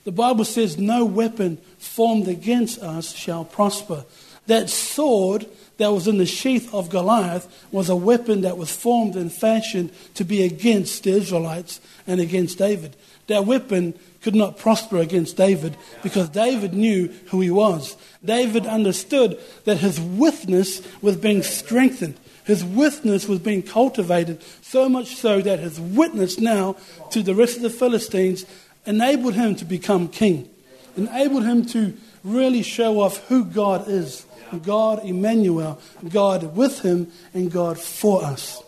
[0.02, 4.04] The Bible says, No weapon formed against us shall prosper.
[4.48, 9.14] That sword that was in the sheath of Goliath was a weapon that was formed
[9.14, 12.96] and fashioned to be against the Israelites and against David.
[13.28, 17.96] That weapon could not prosper against David because David knew who he was.
[18.24, 22.18] David understood that his witness was being strengthened.
[22.44, 26.76] His witness was being cultivated so much so that his witness now
[27.10, 28.44] to the rest of the Philistines
[28.86, 30.48] enabled him to become king,
[30.96, 34.24] enabled him to really show off who God is.
[34.62, 35.78] God Emmanuel,
[36.08, 38.62] God with him, and God for us.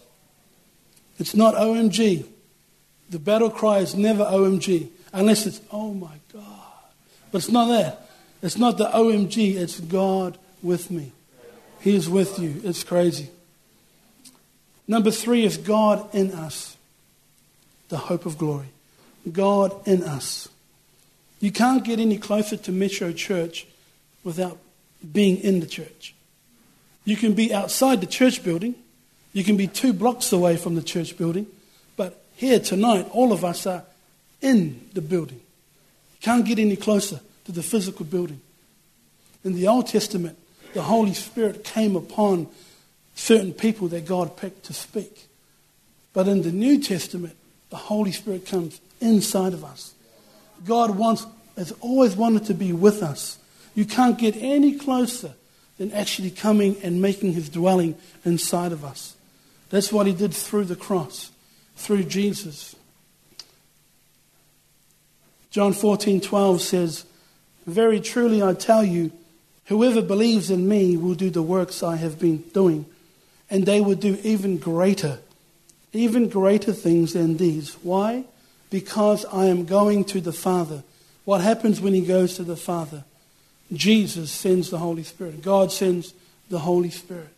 [1.18, 2.26] It's not OMG.
[3.08, 6.44] The battle cry is never OMG, unless it's, oh my God.
[7.30, 8.10] But it's not that.
[8.42, 11.12] It's not the OMG, it's God with me.
[11.80, 12.60] He is with you.
[12.64, 13.30] It's crazy.
[14.86, 16.76] Number three is God in us,
[17.88, 18.68] the hope of glory.
[19.30, 20.48] God in us.
[21.40, 23.66] You can't get any closer to Metro Church
[24.24, 24.58] without
[25.12, 26.14] being in the church.
[27.04, 28.74] You can be outside the church building,
[29.32, 31.46] you can be two blocks away from the church building,
[31.96, 33.84] but here tonight, all of us are
[34.40, 35.36] in the building.
[35.38, 38.40] You can't get any closer to the physical building.
[39.44, 40.38] In the Old Testament,
[40.74, 42.48] the Holy Spirit came upon
[43.14, 45.28] certain people that God picked to speak.
[46.12, 47.36] But in the New Testament,
[47.70, 49.94] the Holy Spirit comes inside of us.
[50.64, 51.26] God wants,
[51.56, 53.38] has always wanted to be with us.
[53.74, 55.34] You can't get any closer
[55.78, 59.16] than actually coming and making his dwelling inside of us.
[59.70, 61.30] That's what he did through the cross,
[61.76, 62.74] through Jesus.
[65.50, 67.04] John 14:12 says,
[67.66, 69.10] "Very truly I tell you,
[69.66, 72.86] whoever believes in me will do the works I have been doing,
[73.50, 75.18] and they will do even greater,
[75.92, 77.76] even greater things than these.
[77.82, 78.24] Why?
[78.70, 80.84] Because I am going to the Father.
[81.24, 83.04] What happens when he goes to the Father?
[83.72, 85.42] Jesus sends the Holy Spirit.
[85.42, 86.14] God sends
[86.48, 87.28] the Holy Spirit.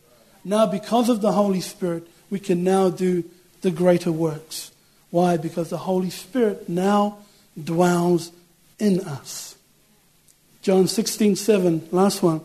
[0.43, 3.23] Now, because of the Holy Spirit, we can now do
[3.61, 4.71] the greater works.
[5.09, 5.37] Why?
[5.37, 7.17] Because the Holy Spirit now
[7.61, 8.31] dwells
[8.79, 9.55] in us.
[10.61, 12.41] John 16, 7, last one.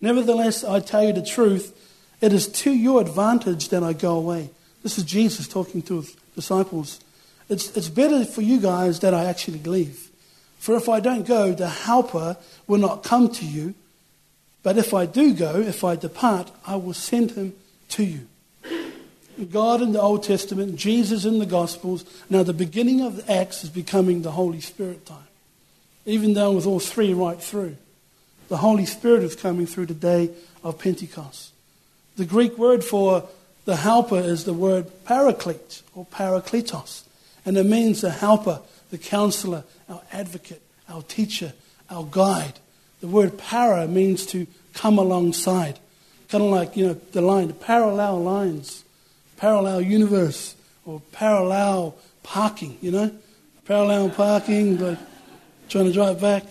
[0.00, 1.76] Nevertheless, I tell you the truth,
[2.20, 4.50] it is to your advantage that I go away.
[4.82, 7.00] This is Jesus talking to his disciples.
[7.48, 10.10] It's, it's better for you guys that I actually leave.
[10.58, 13.74] For if I don't go, the Helper will not come to you.
[14.62, 17.54] But if I do go, if I depart, I will send him
[17.90, 18.28] to you.
[19.44, 22.04] God in the Old Testament, Jesus in the Gospels.
[22.28, 25.28] Now, the beginning of Acts is becoming the Holy Spirit time.
[26.06, 27.76] Even though with all three right through.
[28.48, 30.30] The Holy Spirit is coming through the day
[30.64, 31.52] of Pentecost.
[32.16, 33.28] The Greek word for
[33.64, 37.04] the helper is the word paraclete or parakletos.
[37.44, 41.52] And it means the helper, the counselor, our advocate, our teacher,
[41.88, 42.54] our guide.
[43.00, 45.78] The word para means to come alongside.
[46.28, 48.84] Kind of like, you know, the line, the parallel lines,
[49.40, 53.10] parallel universe, or parallel parking, you know?
[53.64, 54.98] Parallel parking, like
[55.68, 56.44] trying to drive back,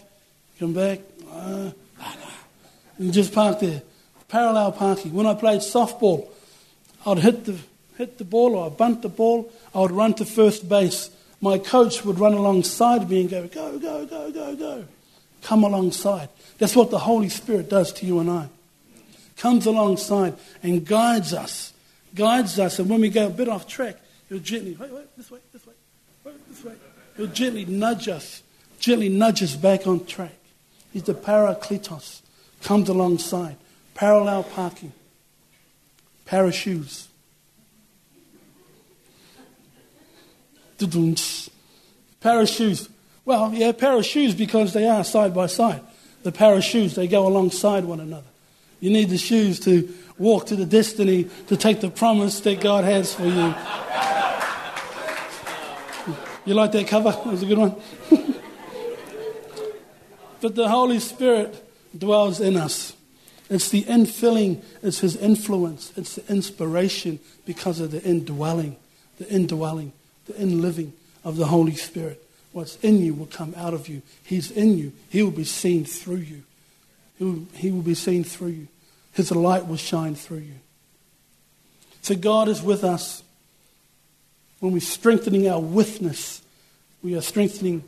[0.59, 0.99] come back,
[1.31, 1.71] uh,
[2.97, 3.81] and just park there.
[4.27, 5.13] Parallel parking.
[5.13, 6.27] When I played softball,
[7.05, 7.57] I'd hit the,
[7.97, 11.09] hit the ball or I'd bunt the ball, I would run to first base
[11.41, 14.85] my coach would run alongside me and go, Go, go, go, go, go.
[15.41, 16.29] Come alongside.
[16.57, 18.49] That's what the Holy Spirit does to you and I.
[19.37, 21.68] Comes alongside and guides us.
[22.15, 22.79] Guides us.
[22.79, 25.65] And when we go a bit off track, he'll gently, wait, wait, this way, this
[25.65, 25.73] way,
[26.23, 26.73] wait, this way.
[27.17, 28.43] He'll gently nudge us,
[28.79, 30.35] gently nudge us back on track.
[30.91, 32.21] He's the parakletos.
[32.63, 33.55] Comes alongside.
[33.93, 34.93] Parallel parking.
[36.25, 37.07] Parachutes.
[42.45, 42.89] Shoes.
[43.25, 45.81] Well, yeah, shoes because they are side by side.
[46.23, 48.27] The shoes, they go alongside one another.
[48.79, 52.83] You need the shoes to walk to the destiny, to take the promise that God
[52.83, 53.55] has for you.
[56.45, 57.11] You like that cover?
[57.11, 57.75] That was a good one.
[60.41, 61.65] but the Holy Spirit
[61.97, 62.95] dwells in us.
[63.49, 68.75] It's the infilling, it's His influence, it's the inspiration because of the indwelling,
[69.17, 69.93] the indwelling
[70.29, 70.93] the in living
[71.23, 72.23] of the Holy Spirit.
[72.51, 74.01] What's in you will come out of you.
[74.23, 74.93] He's in you.
[75.09, 76.43] He will be seen through you.
[77.17, 78.67] He will, he will be seen through you.
[79.19, 80.59] His light will shine through you.
[82.01, 83.21] So God is with us
[84.61, 86.41] when we're strengthening our witness.
[87.03, 87.83] We are strengthening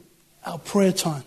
[0.45, 1.23] our prayer time.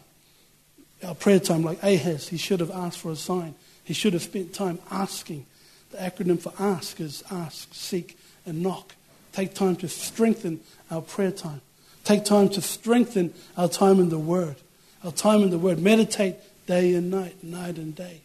[1.03, 3.55] Our prayer time, like Ahaz, he should have asked for a sign.
[3.83, 5.47] He should have spent time asking.
[5.91, 8.95] The acronym for ask is ask, seek, and knock.
[9.33, 11.63] Take time to strengthen our prayer time.
[12.05, 14.57] Take time to strengthen our time in the Word.
[15.03, 15.79] Our time in the Word.
[15.79, 16.37] Meditate
[16.67, 18.21] day and night, night and day.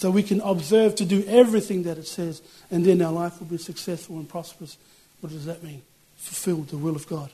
[0.00, 2.40] So we can observe to do everything that it says,
[2.70, 4.78] and then our life will be successful and prosperous.
[5.20, 5.82] What does that mean?
[6.16, 7.30] Fulfill the will of God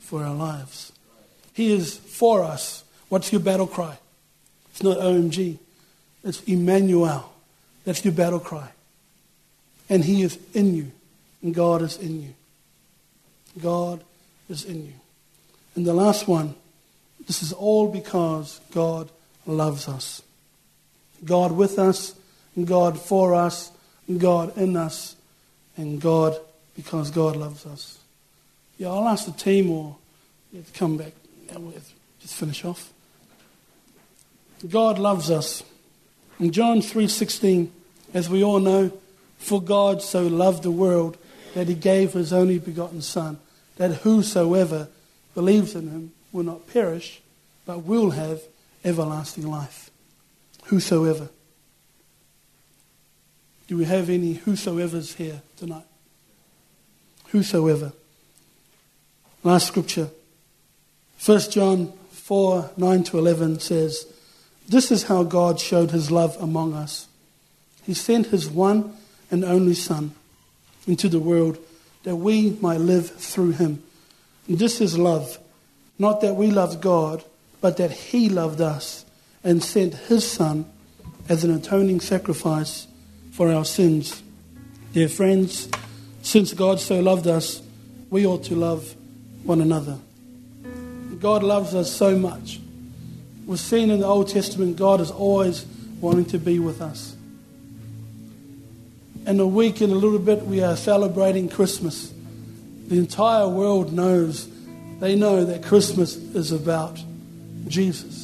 [0.00, 0.90] for our lives.
[1.52, 2.82] He is for us.
[3.10, 3.96] What's your battle cry?
[4.72, 5.58] It's not OMG,
[6.24, 7.32] it's Emmanuel.
[7.84, 8.72] That's your battle cry.
[9.88, 10.90] And He is in you,
[11.42, 12.34] and God is in you.
[13.62, 14.02] God
[14.48, 14.94] is in you.
[15.76, 16.56] And the last one,
[17.28, 19.10] this is all because God
[19.46, 20.22] loves us.
[21.24, 22.14] God with us,
[22.64, 23.70] God for us,
[24.18, 25.16] God in us,
[25.76, 26.36] and God
[26.74, 27.98] because God loves us.
[28.78, 29.96] Yeah, I'll ask the team or
[30.52, 31.12] yeah, to come back.
[31.46, 31.74] Yeah, we'll
[32.20, 32.92] just finish off.
[34.68, 35.62] God loves us.
[36.38, 37.70] In John 3:16,
[38.14, 38.92] as we all know,
[39.38, 41.16] for God so loved the world
[41.54, 43.38] that he gave his only begotten son,
[43.76, 44.88] that whosoever
[45.34, 47.20] believes in him will not perish,
[47.66, 48.42] but will have
[48.84, 49.89] everlasting life.
[50.70, 51.28] Whosoever.
[53.66, 55.82] Do we have any whosoever's here tonight?
[57.30, 57.92] Whosoever.
[59.42, 60.10] Last scripture.
[61.26, 64.06] 1 John 4 9 to 11 says,
[64.68, 67.08] This is how God showed his love among us.
[67.82, 68.96] He sent his one
[69.28, 70.14] and only Son
[70.86, 71.58] into the world
[72.04, 73.82] that we might live through him.
[74.46, 75.36] And this is love.
[75.98, 77.24] Not that we loved God,
[77.60, 79.04] but that he loved us
[79.42, 80.66] and sent his Son
[81.28, 82.86] as an atoning sacrifice
[83.32, 84.22] for our sins.
[84.92, 85.68] Dear friends,
[86.22, 87.62] since God so loved us,
[88.10, 88.94] we ought to love
[89.44, 89.98] one another.
[91.20, 92.60] God loves us so much.
[93.46, 95.64] We've seen in the Old Testament, God is always
[96.00, 97.14] wanting to be with us.
[99.26, 102.12] In a week, in a little bit, we are celebrating Christmas.
[102.88, 104.48] The entire world knows,
[104.98, 106.98] they know that Christmas is about
[107.68, 108.19] Jesus.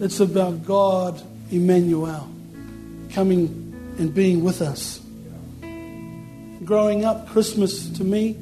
[0.00, 2.26] It's about God, Emmanuel,
[3.12, 4.98] coming and being with us.
[6.64, 8.34] Growing up, Christmas to me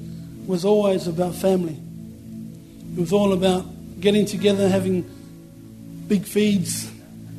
[0.47, 1.77] was always about family.
[2.97, 3.67] It was all about
[3.99, 5.03] getting together, having
[6.07, 6.89] big feeds,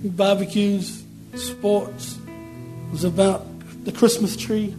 [0.04, 1.02] barbecues,
[1.36, 2.18] sports.
[2.18, 3.46] It was about
[3.86, 4.76] the Christmas tree.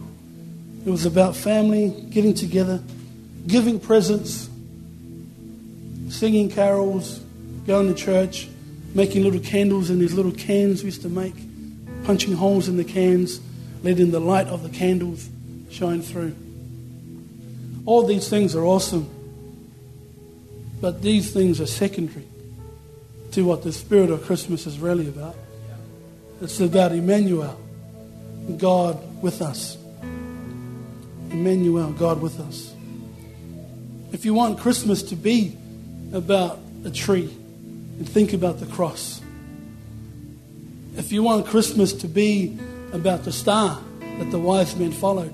[0.85, 2.79] It was about family, getting together,
[3.47, 4.47] giving presents,
[6.09, 7.19] singing carols,
[7.65, 8.47] going to church,
[8.93, 11.35] making little candles in these little cans we used to make,
[12.03, 13.39] punching holes in the cans,
[13.83, 15.29] letting the light of the candles
[15.69, 16.35] shine through.
[17.85, 19.09] All these things are awesome,
[20.81, 22.27] but these things are secondary
[23.31, 25.35] to what the spirit of Christmas is really about.
[26.41, 27.57] It's about Emmanuel,
[28.57, 29.77] God with us.
[31.29, 32.73] Emmanuel, God with us.
[34.11, 35.55] If you want Christmas to be
[36.11, 37.33] about a tree,
[38.01, 39.21] and think about the cross.
[40.97, 42.57] If you want Christmas to be
[42.93, 43.79] about the star
[44.17, 45.31] that the wise men followed,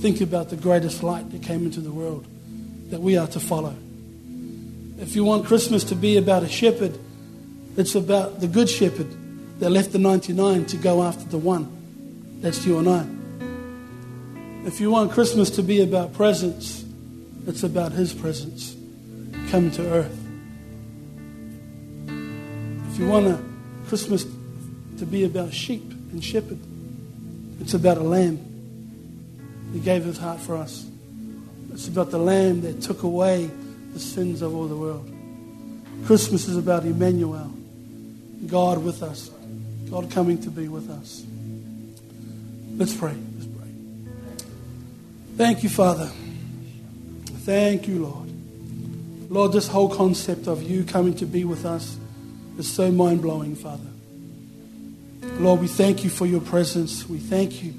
[0.00, 2.26] think about the greatest light that came into the world
[2.90, 3.76] that we are to follow.
[4.98, 6.98] If you want Christmas to be about a shepherd,
[7.76, 9.06] it's about the good shepherd
[9.60, 11.70] that left the 99 to go after the one.
[12.40, 14.66] That's you and I.
[14.66, 16.84] If you want Christmas to be about presence,
[17.46, 18.74] it's about his presence
[19.48, 20.19] come to earth
[23.00, 23.42] you want a
[23.88, 24.26] Christmas
[24.98, 26.58] to be about sheep and shepherd,
[27.58, 28.38] it's about a lamb.
[29.72, 30.86] He gave his heart for us.
[31.72, 33.50] It's about the lamb that took away
[33.94, 35.10] the sins of all the world.
[36.04, 37.50] Christmas is about Emmanuel,
[38.46, 39.30] God with us,
[39.90, 41.24] God coming to be with us.
[42.76, 43.14] Let's pray.
[43.36, 44.46] Let's pray.
[45.36, 46.10] Thank you, Father.
[47.44, 49.30] Thank you, Lord.
[49.30, 51.96] Lord, this whole concept of you coming to be with us
[52.60, 53.90] is so mind blowing, Father.
[55.40, 57.08] Lord, we thank you for your presence.
[57.08, 57.74] We thank you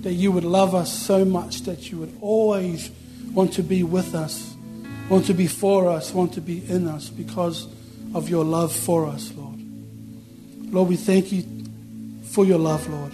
[0.00, 2.90] that you would love us so much that you would always
[3.32, 4.54] want to be with us,
[5.08, 7.68] want to be for us, want to be in us because
[8.14, 9.58] of your love for us, Lord.
[10.72, 11.44] Lord, we thank you
[12.30, 13.12] for your love, Lord.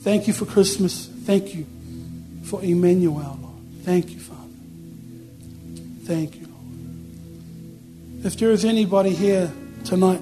[0.00, 1.06] Thank you for Christmas.
[1.06, 1.66] Thank you
[2.44, 3.54] for Emmanuel, Lord.
[3.82, 4.40] Thank you, Father.
[6.04, 8.26] Thank you, Lord.
[8.26, 9.52] If there is anybody here
[9.86, 10.20] tonight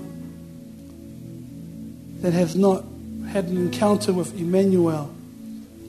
[2.20, 2.84] that has not
[3.28, 5.12] had an encounter with Emmanuel,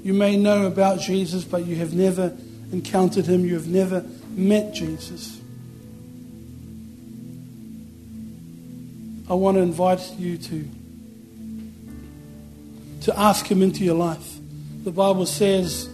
[0.04, 2.36] you may know about Jesus, but you have never
[2.72, 5.40] encountered him, you have never met Jesus.
[9.30, 10.70] I want to invite you to,
[13.02, 14.36] to ask him into your life.
[14.84, 15.90] The Bible says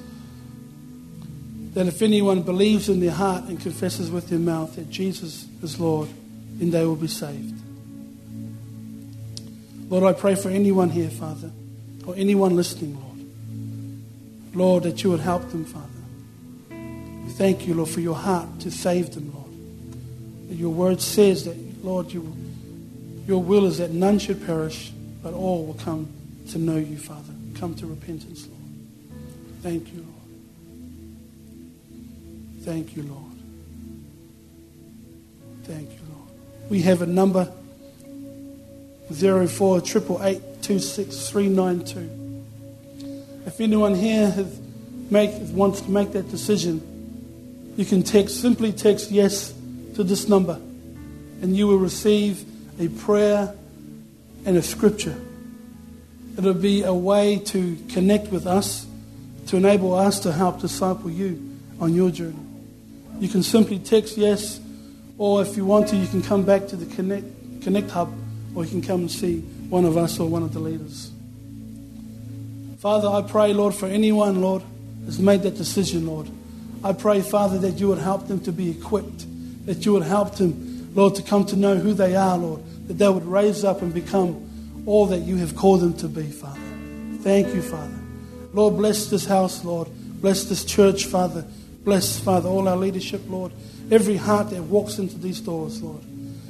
[1.74, 5.80] that if anyone believes in their heart and confesses with their mouth that Jesus is
[5.80, 6.10] Lord,
[6.58, 7.61] then they will be saved.
[9.92, 11.52] Lord, I pray for anyone here, Father,
[12.08, 14.56] or anyone listening, Lord.
[14.56, 15.88] Lord, that you would help them, Father.
[17.32, 20.48] Thank you, Lord, for your heart to save them, Lord.
[20.48, 22.34] That your word says that, Lord, you,
[23.28, 26.08] your will is that none should perish, but all will come
[26.52, 27.34] to know you, Father.
[27.56, 28.62] Come to repentance, Lord.
[29.62, 30.08] Thank you, Lord.
[32.62, 33.24] Thank you, Lord.
[35.66, 36.30] Thank you, Lord.
[36.70, 37.52] We have a number
[39.14, 39.82] 04
[43.46, 44.60] If anyone here has
[45.10, 46.82] make, wants to make that decision,
[47.76, 49.54] you can text, simply text yes
[49.96, 50.56] to this number,
[51.42, 52.46] and you will receive
[52.80, 53.54] a prayer
[54.46, 55.16] and a scripture.
[56.38, 58.88] It'll be a way to connect with us,
[59.48, 62.36] to enable us to help disciple you on your journey.
[63.20, 64.60] You can simply text yes,
[65.18, 67.26] or if you want to, you can come back to the Connect,
[67.62, 68.12] Connect Hub,
[68.56, 69.40] or you can come and see
[69.70, 71.12] one of us or one of the leaders.
[72.80, 74.64] Father, I pray, Lord, for anyone, Lord,
[75.06, 76.28] has made that decision, Lord.
[76.84, 79.26] I pray, Father, that you would help them to be equipped,
[79.66, 82.96] that you would help them, Lord, to come to know who they are, Lord, that
[82.96, 86.60] they would raise up and become all that you have called them to be, Father.
[87.20, 88.00] Thank you, Father.
[88.54, 89.88] Lord, bless this house, Lord.
[90.20, 91.46] Bless this church, Father.
[91.84, 93.52] Bless, Father, all our leadership, Lord.
[93.92, 96.02] Every heart that walks into these doors, Lord.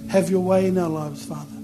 [0.09, 1.60] Have your way in our lives, Father.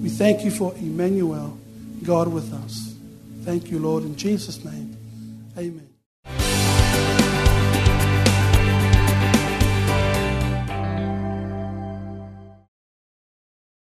[0.00, 1.58] We thank you for Emmanuel,
[2.04, 2.94] God with us.
[3.42, 4.96] Thank you, Lord, in Jesus' name.
[5.56, 5.85] Amen.